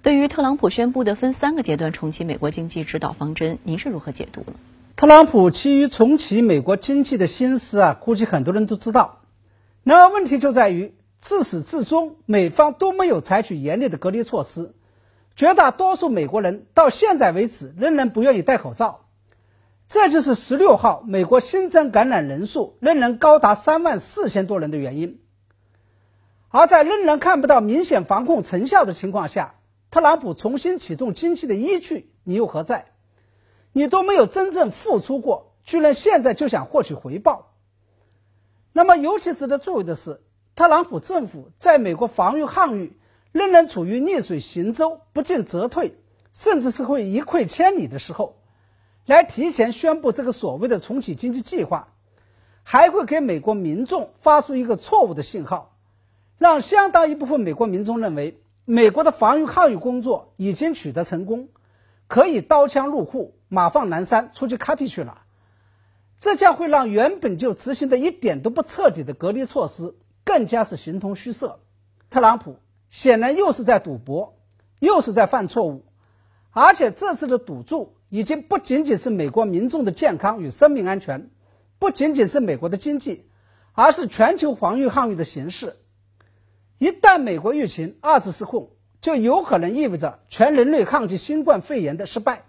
[0.00, 4.52] 对于特朗普宣布的分三个阶段重启美国经济指导方针，您是如何解读呢？
[4.94, 9.22] 特朗普基于重启美国经济的心思啊，估计很多人都知道。
[9.82, 14.72] 然而问题就在于，自始至终美方都没有采取严厉的隔离措施，
[15.34, 19.00] 绝大多数美国人到现在为止仍然不愿意戴口罩。
[19.88, 25.18] 这就是十六号美国新增感染人数仍然高达三万四千多人的原因。
[26.50, 29.54] 而在仍然看不到明显防控成效的情况下，
[29.90, 32.92] 特朗普重新启动经济的依据你又何在？
[33.72, 37.54] 你都没有真正付出过，居然现在就想获取回报。
[38.72, 40.20] 那么，尤其值得注意的是，
[40.54, 42.98] 特朗普政府在美国防御抗御
[43.32, 45.94] 仍然处于逆水行舟、不进则退，
[46.32, 48.36] 甚至是会一溃千里的时候，
[49.06, 51.94] 来提前宣布这个所谓的重启经济计划，
[52.62, 55.76] 还会给美国民众发出一个错误的信号。
[56.38, 58.40] 让相当一部分美国民众认为，
[58.70, 61.48] 美国的防御抗疫工作已经取得成功，
[62.06, 65.22] 可以刀枪入库、马放南山出去 copy 去了。
[66.18, 71.60] 这将会让原本就执行的一点都不彻底的隔离措施更加是形同虚设。
[72.10, 72.58] 特朗普
[72.90, 74.36] 显然又是在赌博，
[74.80, 75.86] 又是在犯错误，
[76.50, 81.30] 而且这次的赌注已经不仅仅是美国民众的健康与生命安全，
[81.78, 83.30] 不仅仅是美国的经济，
[83.72, 85.76] 而是全球防御抗疫的形势。
[86.78, 92.44] 一旦美国疫情二次失控，就有可能意味着全人类抗击新冠肺炎的失败。